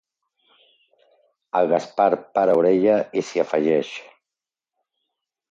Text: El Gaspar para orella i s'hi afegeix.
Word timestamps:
El 1.59 1.69
Gaspar 1.73 2.07
para 2.39 2.57
orella 2.63 2.97
i 3.21 3.25
s'hi 3.29 3.45
afegeix. 3.45 3.93